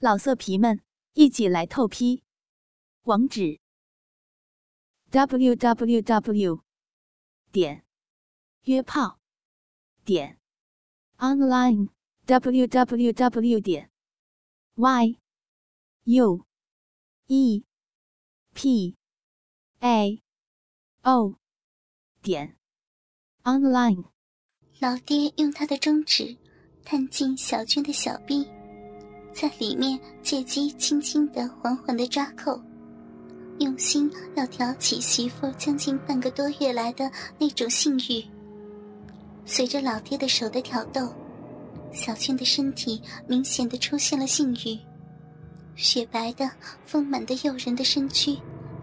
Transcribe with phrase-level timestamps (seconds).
[0.00, 0.80] 老色皮们，
[1.14, 2.22] 一起来透批！
[3.02, 3.58] 网址
[5.10, 6.62] ：w w w
[7.50, 7.84] 点
[8.62, 9.18] 约炮
[10.04, 10.38] 点
[11.16, 11.88] online
[12.26, 13.90] w w w 点
[14.76, 15.18] y
[16.04, 16.46] u
[17.26, 17.64] e
[18.54, 18.96] p
[19.80, 20.22] a
[21.02, 21.34] o
[22.22, 22.56] 点
[23.42, 24.04] online。
[24.78, 26.38] 老爹用他的中指
[26.84, 28.57] 探进小娟的小臂。
[29.32, 32.60] 在里面借机轻轻的、缓缓的抓扣，
[33.58, 38.24] 用心要挑起媳妇将近半个多月来的那种性欲。
[39.44, 41.08] 随着老爹的手的挑逗，
[41.92, 44.78] 小娟的身体明显的出现了性欲，
[45.76, 46.50] 雪白的、
[46.84, 48.36] 丰满的、诱人的身躯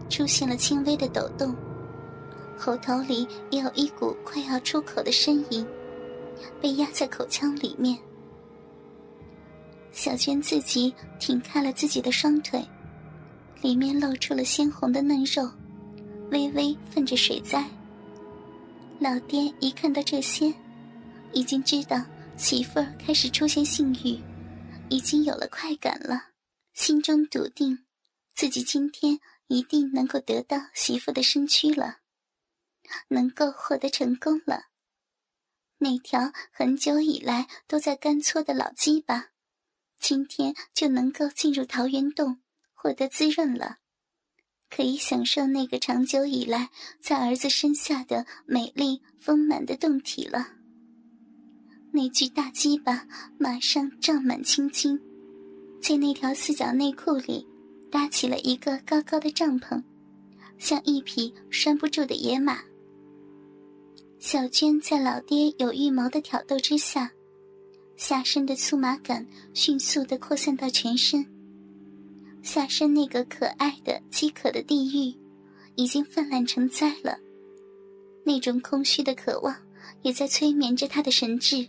[0.08, 1.54] 出现了轻微的抖动，
[2.58, 5.66] 喉头里也有一股快要出口的呻吟，
[6.60, 7.96] 被压在口腔里面。
[9.96, 12.62] 小娟自己挺开了自己的双腿，
[13.62, 15.50] 里面露出了鲜红的嫩肉，
[16.30, 17.66] 微微泛着水灾。
[19.00, 20.52] 老爹一看到这些，
[21.32, 22.04] 已经知道
[22.36, 24.20] 媳妇儿开始出现性欲，
[24.90, 26.24] 已经有了快感了，
[26.74, 27.78] 心中笃定，
[28.34, 32.00] 自己今天一定能够得到媳妇的身躯了，
[33.08, 34.64] 能够获得成功了。
[35.78, 39.30] 那条很久以来都在干搓的老鸡巴。
[40.08, 42.38] 今天就能够进入桃源洞，
[42.74, 43.78] 获得滋润了，
[44.70, 50.46] 可以享受那个长久以来在儿子身下的美丽丰满的洞体了。
[51.92, 53.04] 那具大鸡巴
[53.36, 54.96] 马上胀满青筋，
[55.82, 57.44] 在那条四角内裤里
[57.90, 59.82] 搭起了一个高高的帐篷，
[60.56, 62.60] 像一匹拴不住的野马。
[64.20, 67.10] 小娟在老爹有预谋的挑逗之下。
[67.96, 71.26] 下身的粗麻感迅速的扩散到全身，
[72.42, 75.14] 下身那个可爱的饥渴的地狱，
[75.76, 77.18] 已经泛滥成灾了。
[78.22, 79.56] 那种空虚的渴望，
[80.02, 81.66] 也在催眠着他的神智，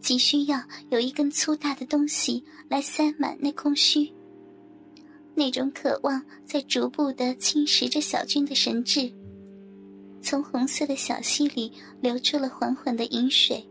[0.00, 4.12] 急需要有一根粗大的东西来塞满那空虚。
[5.34, 9.12] 那种渴望在逐步的侵蚀着小军的神智，
[10.20, 13.66] 从红色的小溪里流出了缓缓的饮水。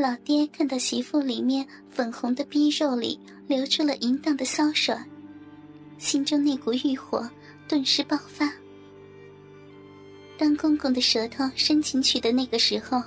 [0.00, 4.96] 老爹看到媳妇里面粉红的逼肉里流出了淫荡的骚水，
[5.98, 7.28] 心中那股欲火
[7.68, 8.50] 顿时爆发。
[10.38, 13.02] 当公公的舌头伸进去的那个时候，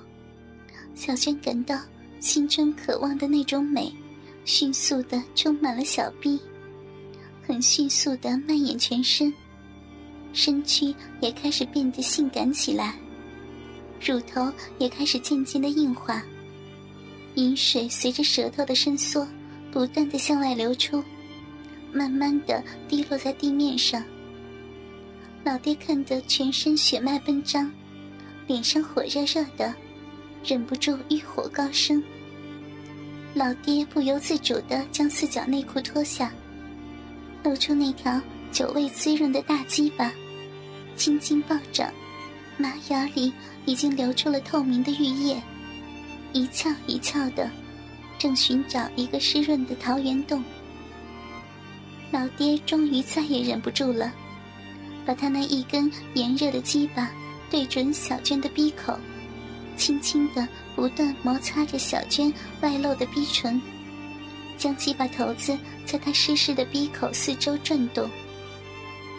[0.94, 1.80] 小娟感到
[2.20, 3.92] 心中渴望的那种美，
[4.46, 6.40] 迅速的充满了小臂，
[7.42, 9.34] 很迅速的蔓延全身，
[10.32, 12.96] 身躯也开始变得性感起来，
[14.00, 16.24] 乳头也开始渐渐的硬化。
[17.36, 19.28] 饮水随着舌头的伸缩，
[19.72, 21.04] 不断的向外流出，
[21.92, 24.04] 慢慢的滴落在地面上。
[25.44, 27.72] 老爹看得全身血脉奔张，
[28.48, 29.74] 脸上火热热的，
[30.46, 32.02] 忍不住欲火高升。
[33.34, 36.32] 老爹不由自主的将四角内裤脱下，
[37.44, 40.14] 露出那条久未滋润的大鸡巴，
[40.96, 41.92] 青筋暴涨，
[42.58, 43.34] 马牙里
[43.66, 45.42] 已经流出了透明的玉液。
[46.34, 47.50] 一翘一翘的，
[48.20, 50.44] 正寻找一个湿润的桃源洞。
[52.12, 54.12] 老爹终于再也忍不住了，
[55.06, 57.10] 把他那一根炎热的鸡巴
[57.50, 58.98] 对准小娟的鼻口，
[59.78, 63.62] 轻轻的不断摩擦着小娟外露的鼻唇，
[64.58, 68.10] 将鸡巴头子在她湿湿的鼻口四周转动。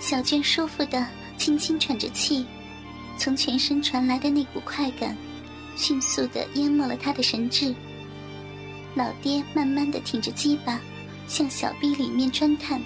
[0.00, 2.44] 小娟舒服的轻轻喘着气，
[3.16, 5.16] 从全身传来的那股快感。
[5.76, 7.74] 迅速的淹没了他的神智。
[8.94, 10.80] 老爹慢慢的挺着鸡巴，
[11.26, 12.80] 向小臂里面钻探。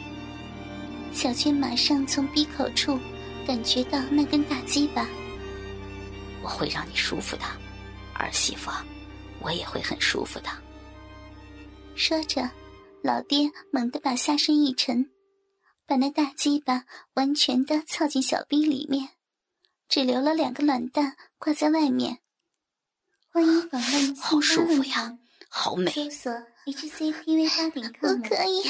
[1.12, 2.98] 小娟马上从鼻口处
[3.46, 5.06] 感觉到那根大鸡巴。
[6.42, 7.42] 我会让你舒服的，
[8.14, 8.70] 儿媳妇，
[9.40, 10.48] 我也会很舒服的。
[11.94, 12.48] 说着，
[13.02, 15.10] 老爹猛地把下身一沉，
[15.86, 19.08] 把那大鸡巴完全的凑进小臂里面，
[19.88, 22.18] 只留了两个卵蛋挂在外面。
[23.38, 25.16] 欢迎访问 好舒服呀，
[25.48, 25.92] 好美。
[25.92, 26.32] 搜索
[26.66, 28.64] HCTV 八点 com，不可以，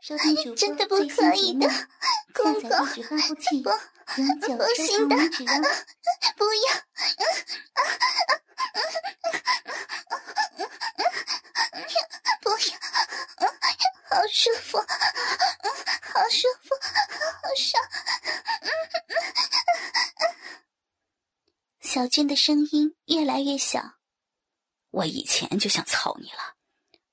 [0.00, 1.74] 收听 主播最新节目，下
[2.54, 3.64] 载地址发布器，
[4.18, 4.46] 永久
[4.76, 5.66] 收藏地址哦。
[6.36, 6.66] 不要，
[12.42, 12.56] 不要，
[14.08, 16.76] 好舒服，好舒服，
[17.42, 17.82] 好爽。
[21.80, 23.96] 小娟的声音越来越小。
[24.90, 26.56] 我以前就想操你了，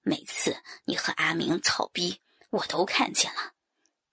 [0.01, 0.55] 每次
[0.85, 3.53] 你和阿明操逼，我都看见了。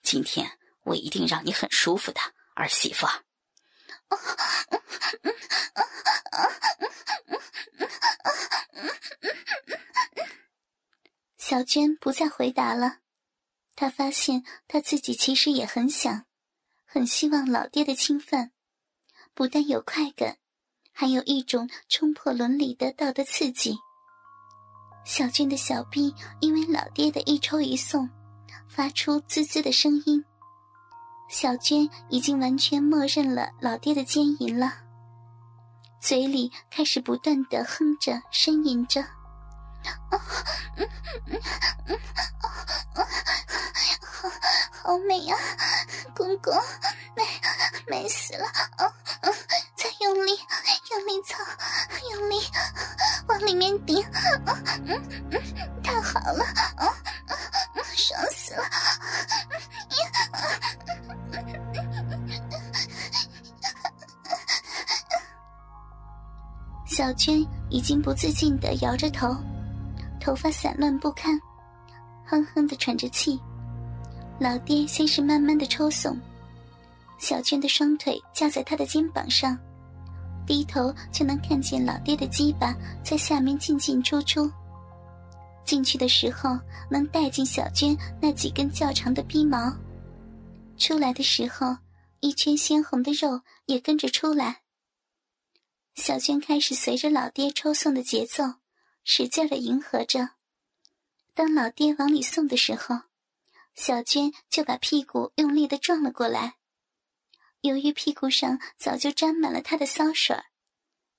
[0.03, 2.21] 今天我一定让你很舒服的，
[2.55, 3.07] 儿媳妇。
[11.37, 12.99] 小娟不再回答了，
[13.75, 16.27] 她发现她自己其实也很想，
[16.85, 18.53] 很希望老爹的侵犯，
[19.35, 20.39] 不但有快感，
[20.93, 23.77] 还有一种冲破伦理的道德刺激。
[25.05, 28.09] 小娟的小臂因为老爹的一抽一送，
[28.69, 30.25] 发出滋滋的声音。
[31.29, 34.73] 小娟已经完全默认了老爹的奸淫了，
[36.01, 39.01] 嘴里开始不断的哼着、呻吟着。
[39.01, 40.21] 啊，
[40.77, 40.87] 嗯
[41.87, 41.99] 嗯
[44.03, 44.29] 好，
[44.71, 45.35] 好美呀，
[46.15, 46.53] 公公，
[47.17, 47.25] 美，
[47.89, 48.47] 美死了！
[48.77, 48.93] 啊
[49.77, 50.33] 再用力，
[50.91, 51.39] 用力操，
[52.13, 52.35] 用力
[53.29, 54.05] 往里面顶，
[54.87, 55.01] 嗯
[55.31, 55.41] 嗯
[55.83, 56.45] 太好了，
[57.95, 58.65] 爽死了！
[66.87, 69.37] 小娟已经不自禁的摇着头，
[70.21, 71.41] 头发散乱不堪，
[72.27, 73.41] 哼哼的喘着气。
[74.41, 76.19] 老爹先是慢慢的抽耸，
[77.19, 79.57] 小娟的双腿架在他的肩膀上，
[80.51, 82.75] 低头就能看见老爹的鸡巴
[83.05, 84.51] 在下面进进出出。
[85.65, 86.59] 进去的时候
[86.91, 89.73] 能带进小娟那几根较长的逼毛，
[90.77, 91.77] 出来的时候
[92.19, 94.63] 一圈鲜红的肉也跟着出来。
[95.95, 98.43] 小娟开始随着老爹抽送的节奏，
[99.05, 100.31] 使劲的迎合着。
[101.33, 103.03] 当老爹往里送的时候，
[103.77, 106.57] 小娟就把屁股用力的撞了过来。
[107.63, 110.37] 由于屁股上早就沾满了他的骚水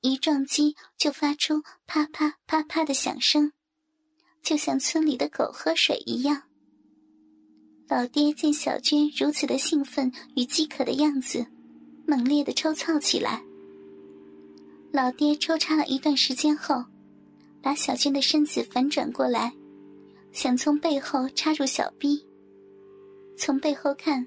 [0.02, 3.52] 一撞击就发出啪啪啪啪的响声，
[4.42, 6.42] 就像村里的狗喝水一样。
[7.88, 11.46] 老爹见小娟如此的兴奋与饥渴的样子，
[12.08, 13.44] 猛烈的抽操起来。
[14.92, 16.84] 老爹抽插了一段时间后，
[17.62, 19.54] 把小娟的身子反转过来，
[20.32, 22.26] 想从背后插入小逼。
[23.38, 24.26] 从背后看，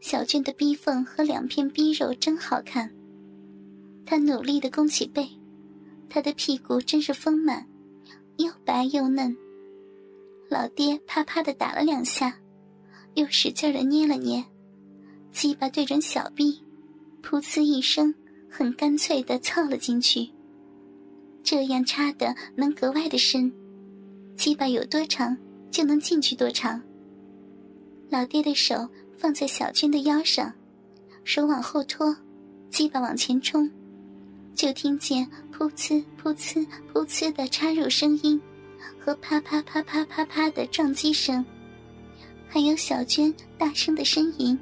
[0.00, 2.90] 小娟的逼缝和两片逼肉真好看。
[4.04, 5.28] 她努力的弓起背，
[6.08, 7.66] 她的屁股真是丰满，
[8.38, 9.36] 又白又嫩。
[10.48, 12.36] 老爹啪啪的打了两下，
[13.14, 14.44] 又使劲的捏了捏，
[15.32, 16.60] 鸡巴对准小臂，
[17.22, 18.14] 噗呲一声。
[18.52, 20.28] 很干脆的凑了进去，
[21.44, 23.52] 这样插的能格外的深，
[24.36, 25.38] 鸡巴有多长
[25.70, 26.82] 就能进去多长。
[28.08, 28.88] 老爹的手
[29.20, 30.50] 放在小娟的腰上，
[31.24, 32.16] 手往后拖，
[32.70, 33.70] 鸡巴往前冲，
[34.54, 38.40] 就听见噗呲噗呲噗呲的插入声音，
[38.98, 41.44] 和啪啪啪啪啪啪的撞击声，
[42.48, 44.58] 还有小娟大声的呻吟。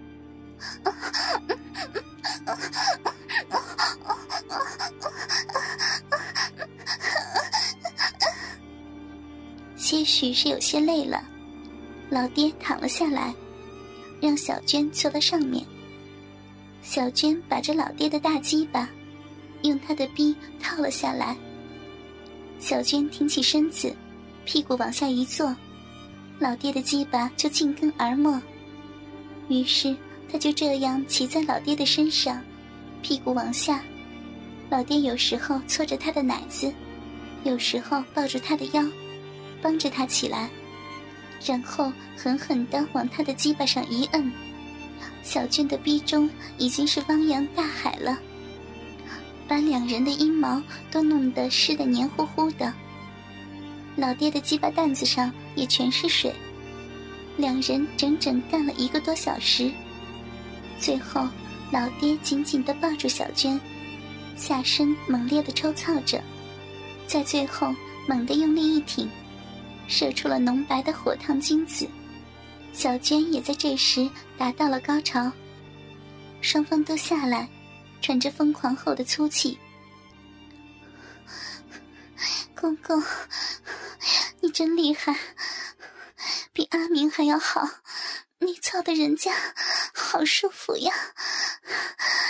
[9.76, 11.22] 些许是有些累了，
[12.10, 13.32] 老爹躺了下来，
[14.20, 15.64] 让小娟坐到上面。
[16.82, 18.88] 小娟把这老爹的大鸡巴
[19.62, 21.36] 用他的逼套了下来。
[22.58, 23.94] 小娟挺起身子，
[24.44, 25.54] 屁股往下一坐，
[26.38, 28.40] 老爹的鸡巴就进根而没。
[29.48, 29.96] 于是
[30.30, 32.42] 他就这样骑在老爹的身上。
[33.00, 33.80] 屁股往下，
[34.68, 36.72] 老爹有时候搓着他的奶子，
[37.44, 38.84] 有时候抱住他的腰，
[39.62, 40.50] 帮着他起来，
[41.44, 44.32] 然后狠狠地往他的鸡巴上一摁。
[45.22, 48.18] 小娟的逼中已经是汪洋大海了，
[49.46, 52.72] 把两人的阴毛都弄得湿得黏糊糊的。
[53.96, 56.32] 老爹的鸡巴蛋子上也全是水，
[57.36, 59.70] 两人整整干了一个多小时，
[60.78, 61.28] 最后。
[61.70, 63.60] 老爹紧紧地抱住小娟，
[64.36, 66.18] 下身猛烈地抽操着，
[67.06, 67.74] 在最后
[68.06, 69.06] 猛地用力一挺，
[69.88, 71.88] 射出了浓白的火烫精子。
[72.72, 75.32] 小娟也在这时达到了高潮，
[76.40, 77.48] 双方都下来，
[78.00, 79.58] 喘着疯狂后的粗气。
[82.54, 83.02] 公公，
[84.40, 85.18] 你真厉害，
[86.52, 87.68] 比阿明还要好。
[88.40, 89.32] 你操的人家
[89.92, 90.92] 好舒服呀，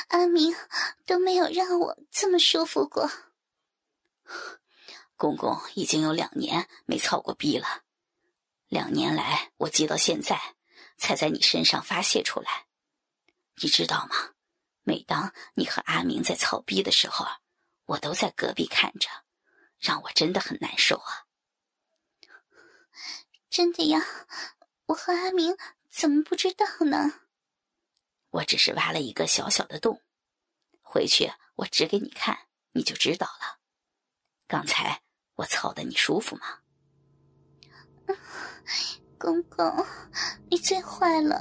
[0.08, 0.54] 阿明
[1.04, 3.10] 都没有让我这么舒服过。
[5.18, 7.82] 公公已经有两年没操过逼了，
[8.68, 10.54] 两年来我积到现在，
[10.96, 12.66] 才在你身上发泄出来。
[13.60, 14.34] 你知道吗？
[14.84, 17.26] 每当你和阿明在操逼的时候，
[17.86, 19.10] 我都在隔壁看着，
[19.78, 21.26] 让我真的很难受啊。
[23.50, 24.00] 真的呀？
[24.86, 25.58] 我和阿明
[25.90, 27.22] 怎么不知道呢？
[28.30, 30.00] 我只是挖了一个小小的洞，
[30.80, 33.58] 回去我指给你看，你就知道了。
[34.46, 35.02] 刚才
[35.38, 36.42] 我操的你舒服吗？
[39.16, 39.72] 公公，
[40.50, 41.40] 你最坏了！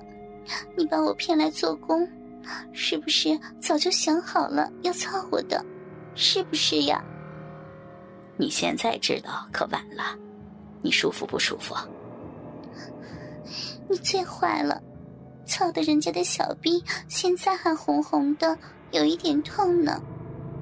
[0.78, 2.08] 你把我骗来做工，
[2.74, 5.66] 是不是早就想好了要操我的？
[6.14, 7.04] 是不是呀？
[8.38, 10.16] 你现在知道可晚了。
[10.84, 11.76] 你舒服不舒服？
[13.90, 14.80] 你最坏了！
[15.48, 18.56] 操的人家的小逼，现在还红红的，
[18.92, 20.00] 有一点痛呢。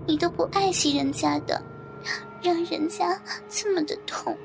[0.07, 1.61] 你都不爱惜人家的，
[2.41, 4.37] 让人家这么的痛。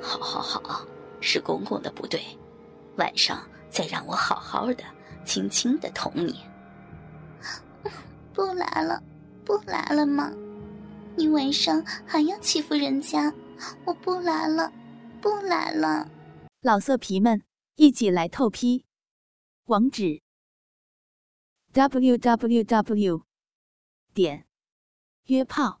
[0.00, 0.86] 好好好，
[1.20, 2.20] 是公公的不对，
[2.96, 4.84] 晚上再让我好好的、
[5.24, 6.44] 轻轻的捅你。
[8.32, 9.02] 不来了，
[9.44, 10.32] 不来了吗？
[11.16, 13.32] 你晚上还要欺负人家，
[13.86, 14.70] 我不来了，
[15.20, 16.08] 不来了。
[16.60, 17.42] 老色皮们，
[17.76, 18.84] 一起来透批，
[19.64, 20.20] 网址
[21.72, 23.22] ：w w w.
[24.12, 24.46] 点
[25.26, 25.80] 约炮